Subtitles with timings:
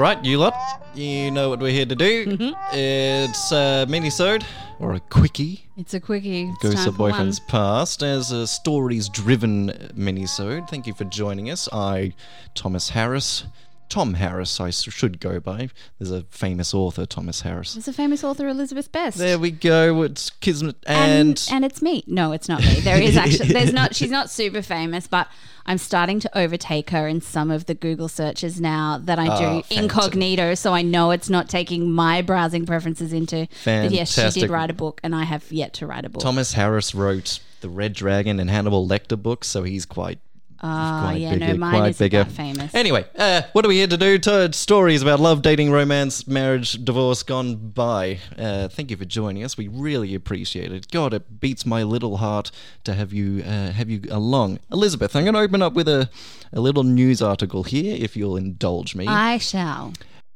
[0.00, 0.54] Right, you lot,
[0.94, 2.26] you know what we're here to do.
[2.26, 2.74] Mm-hmm.
[2.74, 4.44] It's a mini-sode,
[4.78, 5.66] or a quickie.
[5.76, 6.48] It's a quickie.
[6.48, 7.10] It's Ghost time of for one.
[7.10, 10.68] Boyfriend's Past as a stories-driven mini-sode.
[10.70, 11.68] Thank you for joining us.
[11.70, 12.14] I,
[12.54, 13.44] Thomas Harris,
[13.90, 15.68] Tom Harris, I should go by.
[15.98, 17.74] There's a famous author, Thomas Harris.
[17.74, 19.18] There's a famous author, Elizabeth Best.
[19.18, 20.02] There we go.
[20.02, 22.04] It's Kismet and, and, and it's me.
[22.06, 22.80] No, it's not me.
[22.80, 25.28] There is actually there's not she's not super famous, but
[25.66, 29.38] I'm starting to overtake her in some of the Google searches now that I ah,
[29.38, 33.48] do Oh, incognito, so I know it's not taking my browsing preferences into.
[33.64, 36.22] But yes, she did write a book, and I have yet to write a book.
[36.22, 40.18] Thomas Harris wrote the Red Dragon and Hannibal Lecter books, so he's quite.
[40.62, 42.24] Ah, quite yeah, bigger, no, mine quite isn't bigger.
[42.24, 42.74] that famous.
[42.74, 44.18] Anyway, uh, what are we here to do?
[44.18, 48.18] To stories about love, dating, romance, marriage, divorce gone by.
[48.36, 49.56] Uh, thank you for joining us.
[49.56, 50.90] We really appreciate it.
[50.90, 52.50] God, it beats my little heart
[52.84, 54.58] to have you uh, have you along.
[54.70, 56.10] Elizabeth, I'm going to open up with a,
[56.52, 59.06] a little news article here, if you'll indulge me.
[59.06, 59.94] I shall.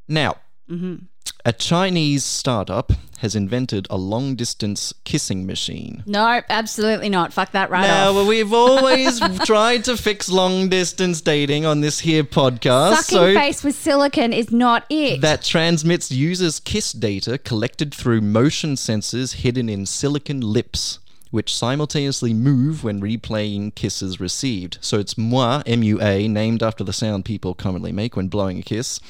[0.08, 0.36] Now,
[0.70, 1.04] Mm-hmm.
[1.46, 6.02] A Chinese startup has invented a long distance kissing machine.
[6.06, 7.34] No, absolutely not.
[7.34, 8.26] Fuck that right Now, off.
[8.26, 12.96] we've always tried to fix long distance dating on this here podcast.
[12.96, 15.20] Sucking so face with silicon is not it.
[15.20, 20.98] that transmits users' kiss data collected through motion sensors hidden in silicon lips.
[21.30, 24.78] Which simultaneously move when replaying kisses received.
[24.80, 28.60] So it's MUA, M U A, named after the sound people commonly make when blowing
[28.60, 29.00] a kiss.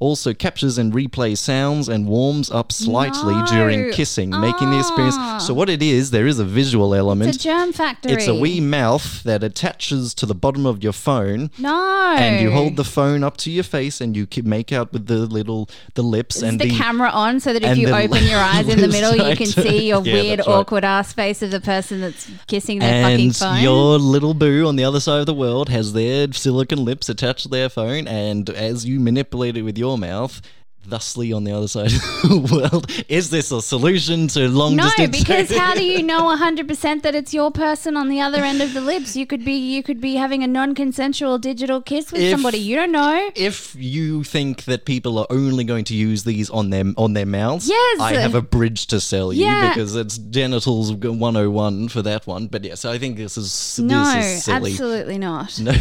[0.00, 3.92] Also captures and replays sounds and warms up slightly during No.
[3.92, 5.16] kissing, making the experience.
[5.18, 5.38] Ah.
[5.38, 7.28] So what it is, there is a visual element.
[7.34, 8.12] it's a germ factory.
[8.12, 12.14] It's a wee mouth that attaches to the bottom of your phone, No.
[12.16, 15.18] and you hold the phone up to your face, and you make out with the
[15.26, 18.68] little the lips Is and the, camera on so that if you open your eyes
[18.68, 20.48] in the middle, you can see your Yeah, weird, right.
[20.48, 23.60] awkward ass face of the person that's kissing their fucking and phone?
[23.62, 27.42] your little boo on the other side of the world has their silicon lips attached
[27.42, 30.40] to their phone, and as you manipulate it with your mouth.
[30.88, 32.00] Thusly, on the other side of
[32.48, 35.18] the world, is this a solution to long no, distance?
[35.18, 38.42] No, because how do you know hundred percent that it's your person on the other
[38.42, 39.16] end of the lips?
[39.16, 42.76] You could be you could be having a non-consensual digital kiss with If- somebody you
[42.76, 43.30] don't know.
[43.34, 47.26] if you think that people are only going to use these on their on their
[47.26, 48.00] mouths, Yes.
[48.00, 49.68] I have a bridge to sell you Yeah.
[49.68, 52.46] because it's genitals 101 for that one.
[52.46, 54.70] But yes, I think this is No, this is silly.
[54.72, 55.58] absolutely not.
[55.60, 55.72] No,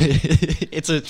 [0.72, 1.02] it's a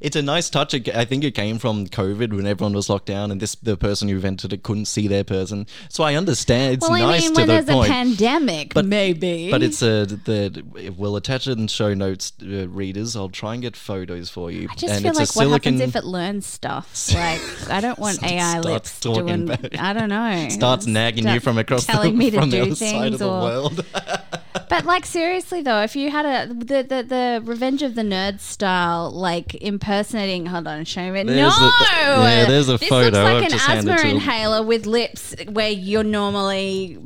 [0.00, 0.74] it's a nice touch.
[0.74, 4.08] I think it came from COVID when everyone was locked down, and this the person
[4.08, 5.66] who invented it couldn't see their person.
[5.88, 6.74] So I understand.
[6.74, 7.88] It's well, nice I mean, to there's point.
[7.90, 9.50] a pandemic, But- maybe.
[9.50, 13.16] but it's a the we'll attach it in show notes, uh, readers.
[13.16, 14.68] I'll try and get photos for you.
[14.70, 17.10] I just and feel it's like what silicon, happens if it learns stuff?
[17.14, 19.46] Like I don't want AI lips doing.
[19.46, 19.76] back.
[19.78, 20.48] I don't know.
[20.50, 23.28] starts nagging you from across telling the, me to from the do things of the
[23.28, 23.84] or- world.
[24.74, 28.40] But like seriously though, if you had a the the, the Revenge of the Nerds
[28.40, 31.22] style like impersonating, hold on, show me.
[31.22, 33.04] There's no, the- yeah, there's a this photo.
[33.06, 36.98] looks I've like an asthma inhaler with lips where you're normally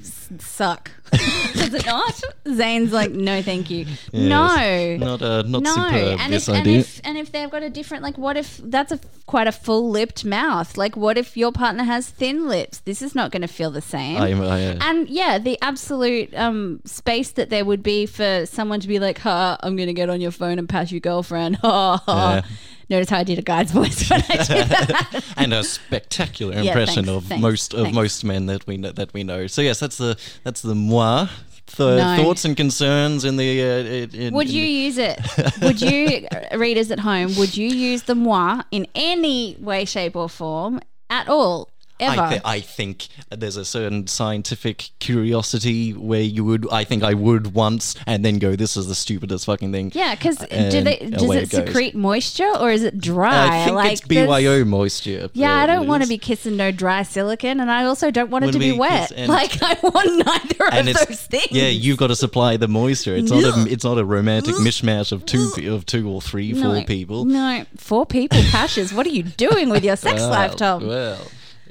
[0.00, 0.90] s- suck.
[1.54, 2.22] Does it not?
[2.54, 3.86] Zane's like, no, thank you.
[4.12, 4.96] No.
[4.96, 6.18] not uh, not no, superb.
[6.20, 8.90] and this if, and if and if they've got a different like, what if that's
[8.92, 10.76] a quite a full lipped mouth?
[10.76, 12.78] Like, what if your partner has thin lips?
[12.80, 14.16] This is not going to feel the same.
[14.20, 18.80] I, I, uh, And yeah, the absolute um, space that there would be for someone
[18.80, 21.56] to be like, "Ha, I'm going to get on your phone and pass your girlfriend."
[21.64, 22.34] Ha, ha.
[22.34, 22.42] Yeah.
[22.90, 25.24] Notice how I did a guy's voice when I did that.
[25.38, 27.94] and a spectacular Yeah, impression thanks, of thanks, most of thanks.
[27.94, 29.46] most men that we know, that we know.
[29.46, 31.28] So yes, that's the that's the MUA.
[31.76, 32.22] The No.
[32.22, 33.60] thoughts and concerns in the.
[33.62, 35.18] Uh, in, Would in you the- use it?
[35.62, 40.14] Would you, uh, readers at home, would you use the MUA in any way, shape,
[40.14, 40.80] or form
[41.10, 41.68] at all?
[42.00, 42.20] Ever.
[42.20, 47.14] I, thi- I think there's a certain scientific curiosity where you would, I think I
[47.14, 50.96] would once, and then go, "This is the stupidest fucking thing." yeah, because do they
[51.10, 53.62] does it it secrete moisture or is it dry?
[53.62, 55.28] I think like it's BYO moisture.
[55.32, 58.30] Yeah, I uh, don't want to be kissing no dry silicon, and I also don't
[58.30, 59.12] want it Wanna be be wet.
[59.28, 61.48] like I want neither and of those things.
[61.50, 63.14] yeah, you've got to supply the moisture.
[63.14, 66.74] It's not a it's not a romantic mishmash of two of two or three, four
[66.74, 67.24] no, people.
[67.24, 68.92] No, four people, Pashes.
[68.92, 70.86] what are you doing with your sex Well, life, Tom?
[70.86, 71.18] Well,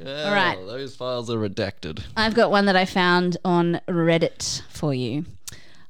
[0.03, 0.57] well, right.
[0.65, 2.01] those files are redacted.
[2.17, 5.25] I've got one that I found on Reddit for you.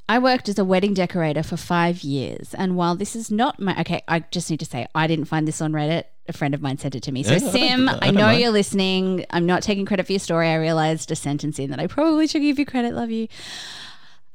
[0.10, 3.80] I worked as a wedding decorator for five years, and while this is not my
[3.82, 6.04] okay, I just need to say I didn't find this on Reddit.
[6.28, 7.24] A friend of mine sent it to me.
[7.24, 8.42] So Yeah, I don't- Sim, I I, don't know mind.
[8.42, 9.26] you're listening.
[9.30, 10.48] I'm not taking credit for your story.
[10.50, 12.94] I realized a sentence in that I probably should give you credit.
[12.94, 13.28] Love you.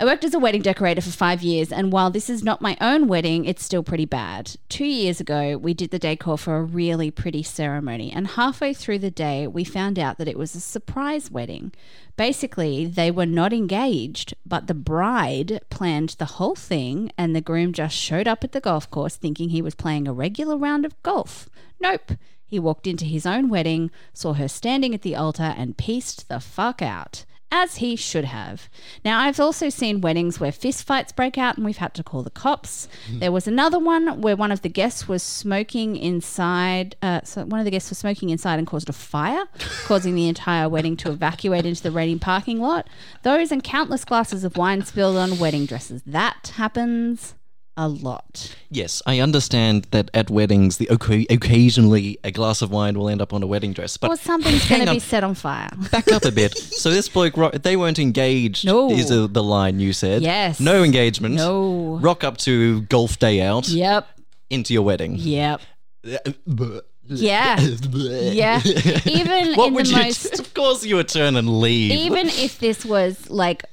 [0.01, 2.77] I worked as a wedding decorator for five years, and while this is not my
[2.81, 4.55] own wedding, it's still pretty bad.
[4.69, 9.01] Two years ago, we did the decor for a really pretty ceremony, and halfway through
[9.01, 11.73] the day, we found out that it was a surprise wedding.
[12.17, 17.73] Basically, they were not engaged, but the bride planned the whole thing, and the groom
[17.73, 21.03] just showed up at the golf course thinking he was playing a regular round of
[21.03, 21.51] golf.
[21.81, 22.13] Nope.
[22.47, 26.39] He walked into his own wedding, saw her standing at the altar, and pieced the
[26.39, 27.25] fuck out.
[27.51, 28.69] As he should have.
[29.05, 32.29] Now, I've also seen weddings where fistfights break out and we've had to call the
[32.31, 32.89] cops.
[33.11, 36.95] There was another one where one of the guests was smoking inside.
[37.01, 39.45] Uh, so, one of the guests was smoking inside and caused a fire,
[39.87, 42.87] causing the entire wedding to evacuate into the ready parking lot.
[43.23, 46.03] Those and countless glasses of wine spilled on wedding dresses.
[46.05, 47.35] That happens
[47.79, 48.55] a lot.
[48.71, 50.87] Yes, I understand that at weddings, the
[51.31, 54.69] occasionally a glass of wine will end up on a wedding dress, but Or something's
[54.69, 55.71] going to be set on fire.
[55.91, 56.55] back up a bit.
[56.79, 58.65] So this bloke, ro- they weren't engaged.
[58.67, 58.91] No.
[58.91, 60.23] is the, the line you said?
[60.23, 60.61] Yes.
[60.61, 61.35] No engagement.
[61.37, 61.99] No.
[62.03, 64.07] Rock up to golf day out Yep.
[64.51, 65.17] into your wedding.
[65.17, 65.61] Yep.
[67.11, 67.59] Yeah.
[67.59, 68.61] yeah.
[69.07, 69.97] Even What in would the you?
[69.97, 71.91] most of course, you would turn and leave.
[71.91, 73.65] even if this was like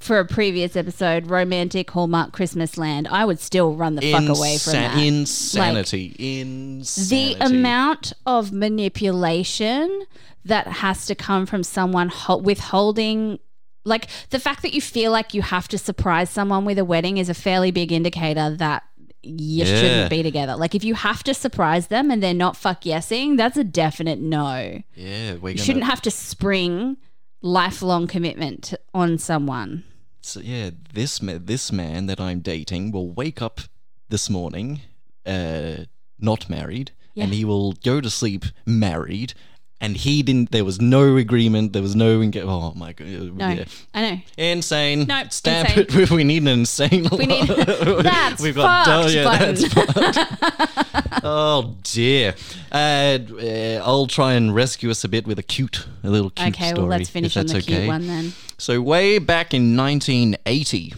[0.00, 4.58] for a previous episode, romantic Hallmark Christmas land, I would still run the fuck away
[4.58, 4.98] from that.
[4.98, 6.14] Insanity.
[6.18, 7.34] the insanity.
[7.38, 10.04] The amount of manipulation
[10.44, 13.38] that has to come from someone ho- withholding
[13.84, 17.18] like the fact that you feel like you have to surprise someone with a wedding
[17.18, 18.82] is a fairly big indicator that
[19.22, 19.80] you Yeah.
[19.80, 20.56] shouldn't be together.
[20.56, 24.18] Like if you have to surprise them and they're not fuck yesing, that's a definite
[24.18, 24.82] no.
[24.96, 25.56] Yeah, You gonna.
[25.58, 26.96] shouldn't have to spring
[27.42, 29.84] lifelong commitment on someone.
[30.20, 33.60] So, yeah, this ma- this man that I'm dating will wake up
[34.08, 34.80] this morning,
[35.24, 35.84] uh,
[36.18, 39.34] not married, and he will go to sleep married.
[39.78, 40.52] And he didn't.
[40.52, 41.74] There was no agreement.
[41.74, 42.22] There was no.
[42.22, 43.06] Oh my god!
[43.06, 43.64] No, Yeah.
[43.92, 44.20] I know.
[44.38, 45.06] Insane.
[45.06, 46.02] No, Stamp insane.
[46.02, 46.10] it.
[46.16, 47.06] We need an insane.
[47.12, 52.34] We need that's We've got fucked oh, yeah, that's oh dear.
[52.72, 56.54] Uh, uh, I'll try and rescue us a bit with a cute, a little cute
[56.54, 56.80] okay, story.
[56.80, 57.76] well let's finish on the okay.
[57.76, 58.32] cute one then.
[58.58, 60.94] So, way back in 1980,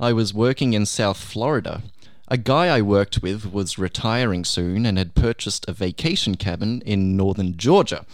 [0.00, 1.82] I was working in South Florida.
[2.28, 7.16] A guy I worked with was retiring soon and had purchased a vacation cabin in
[7.16, 8.04] northern Georgia.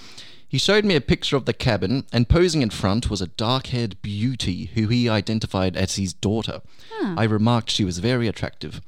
[0.47, 3.69] He showed me a picture of the cabin, and posing in front was a dark
[3.69, 6.61] haired beauty who he identified as his daughter.
[7.03, 8.83] I remarked she was very attractive.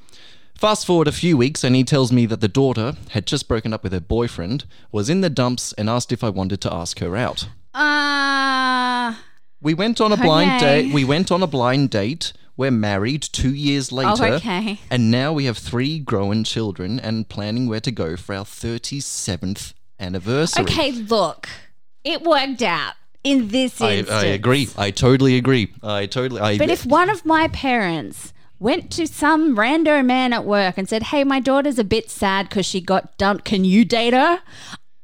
[0.55, 3.73] Fast forward a few weeks, and he tells me that the daughter had just broken
[3.73, 6.99] up with her boyfriend, was in the dumps, and asked if I wanted to ask
[6.99, 7.49] her out.
[7.73, 9.21] Ah,
[9.63, 10.83] We went on a blind Okay.
[10.83, 10.93] date.
[10.95, 12.35] We went on a blind date.
[12.57, 14.25] We're married two years oh, later.
[14.25, 14.79] Oh, okay.
[14.91, 19.75] And now we have three grown children and planning where to go for our 37th
[19.99, 20.65] anniversary.
[20.65, 20.93] okay.
[20.93, 21.49] Look,
[22.05, 24.23] it worked out in this I, instance.
[24.23, 24.69] I agree.
[24.77, 25.73] I totally agree.
[25.83, 26.41] I totally.
[26.41, 30.89] I, But if one of my parents went to some rando man at work and
[30.89, 33.45] said, "Hey, my daughter's a bit sad because she got dumped.
[33.45, 34.41] Can you date her?"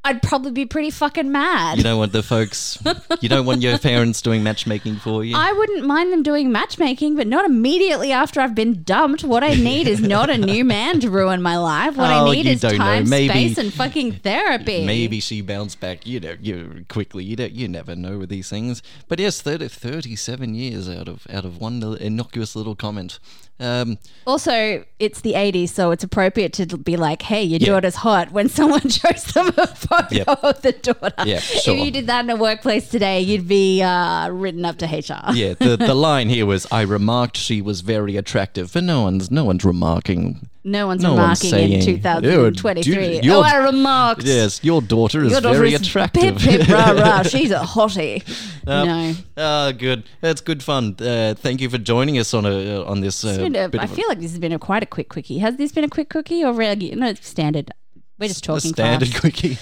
[0.02, 1.76] I'd probably be pretty fucking mad.
[1.76, 2.78] you don't want the folks.
[3.20, 5.36] you don't want your parents doing matchmaking for you.
[5.36, 9.24] I wouldn't mind them doing matchmaking, but not immediately after I've been dumped.
[9.24, 11.96] What I need is not a new man to ruin my life.
[11.98, 14.86] What Oh, I need is time, Maybe- space, and fucking therapy.
[14.86, 17.22] Maybe she bounced back, you know, you quickly.
[17.24, 18.82] You don't, you never know with these things.
[19.06, 23.18] But yes, 30, 37 years out of out of one innocuous little comment.
[23.60, 27.66] Um, Also, it's the 80s, so it's appropriate to be like, hey, your Yeah.
[27.68, 30.28] daughter's hot when someone shows them a photo Yep.
[30.42, 31.40] of the daughter.
[31.40, 31.74] Sure.
[31.74, 35.32] If you did that in a workplace today, you'd be uh, written up to HR.
[35.34, 39.30] yeah, the the line here was, "I remarked she was very attractive," but no one's
[39.30, 40.48] no one's remarking.
[40.62, 43.18] No one's No one's remarking in 2023.
[43.18, 44.24] "Oh, dude, oh, I remarked.
[44.24, 46.36] Yes, your daughter is Your daughter very is attractive.
[46.36, 47.22] Pip, pip, rah, rah.
[47.34, 48.22] She's a hottie.
[48.66, 49.14] no.
[49.38, 50.04] Ah, good.
[50.20, 50.96] That's good fun.
[51.00, 53.24] Uh, thank you for joining us on a on this.
[53.56, 55.38] A- bit I of a- feel like this has been a quite a quick quickie.
[55.38, 56.96] Has this been a quick quickie or regular?
[56.96, 57.70] No, it's standard.
[58.20, 59.20] We're just talking A standard fast.
[59.22, 59.56] quickie.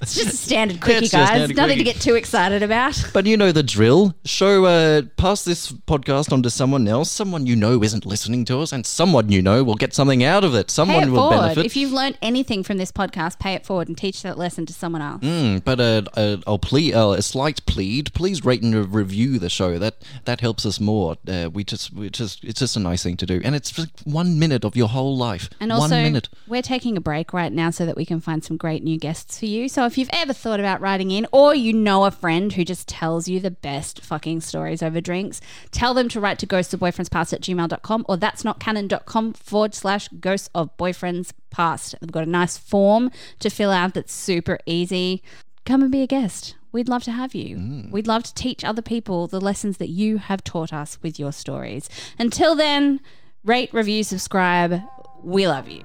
[0.00, 1.28] It's just a standard quickie, guys.
[1.28, 2.94] standard Nothing to get too excited about.
[3.12, 4.14] But you know the drill.
[4.24, 7.10] Show, uh, pass this podcast on to someone else.
[7.10, 10.44] Someone you know isn't listening to us, and someone you know will get something out
[10.44, 10.70] of it.
[10.70, 11.40] Someone it will forward.
[11.40, 11.66] benefit.
[11.66, 14.72] If you've learned anything from this podcast, pay it forward and teach that lesson to
[14.72, 15.22] someone else.
[15.22, 18.14] Mm, but uh, uh, I'll plead uh, a slight plead.
[18.14, 19.78] Please rate and review the show.
[19.78, 21.16] That that helps us more.
[21.26, 23.90] Uh, we just we just it's just a nice thing to do, and it's just
[24.04, 25.50] one minute of your whole life.
[25.58, 26.28] And one also, minute.
[26.46, 29.38] we're taking a break right now so that we can find some great new guests
[29.38, 29.68] for you.
[29.68, 32.88] So if you've ever thought about writing in, or you know a friend who just
[32.88, 37.40] tells you the best fucking stories over drinks, tell them to write to ghostsofboyfriendspast at
[37.40, 41.94] gmail.com or that's not canon.com forward slash ghosts of boyfriends past.
[42.00, 45.22] We've got a nice form to fill out that's super easy.
[45.64, 46.56] Come and be a guest.
[46.72, 47.56] We'd love to have you.
[47.56, 47.90] Mm.
[47.92, 51.32] We'd love to teach other people the lessons that you have taught us with your
[51.32, 51.88] stories.
[52.18, 53.00] Until then,
[53.44, 54.82] rate, review, subscribe.
[55.22, 55.84] We love you.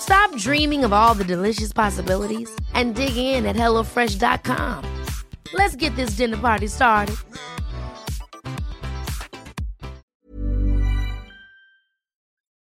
[0.00, 4.84] Stop dreaming of all the delicious possibilities and dig in at HelloFresh.com.
[5.52, 7.16] Let's get this dinner party started.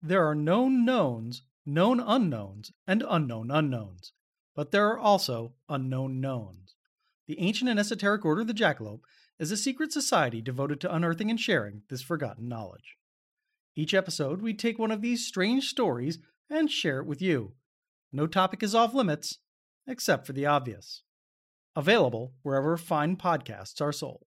[0.02, 4.12] There are known knowns, known unknowns, and unknown unknowns.
[4.55, 6.75] But there are also unknown knowns.
[7.26, 9.02] The ancient and esoteric order of the Jackalope
[9.38, 12.97] is a secret society devoted to unearthing and sharing this forgotten knowledge.
[13.76, 16.19] Each episode, we take one of these strange stories
[16.50, 17.52] and share it with you.
[18.12, 19.38] No topic is off limits,
[19.87, 21.04] except for the obvious.
[21.76, 24.26] Available wherever fine podcasts are sold.